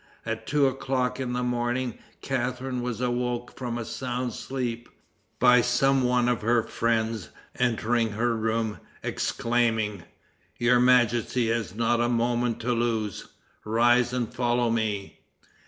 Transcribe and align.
At 0.25 0.47
two 0.47 0.65
o'clock 0.65 1.19
in 1.19 1.33
the 1.33 1.43
morning 1.43 1.99
Catharine 2.21 2.81
was 2.81 3.01
awoke 3.01 3.55
from 3.55 3.77
a 3.77 3.85
sound 3.85 4.33
sleep, 4.33 4.89
by 5.37 5.61
some 5.61 6.01
one 6.01 6.27
of 6.27 6.41
her 6.41 6.63
friends 6.63 7.29
entering 7.59 8.09
her 8.13 8.35
room, 8.35 8.79
exclaiming, 9.03 10.01
"Your 10.57 10.79
majesty 10.79 11.49
has 11.49 11.75
not 11.75 12.01
a 12.01 12.09
moment 12.09 12.59
to 12.61 12.73
lose. 12.73 13.27
Rise 13.63 14.11
and 14.11 14.33
follow 14.33 14.71
me!" 14.71 15.19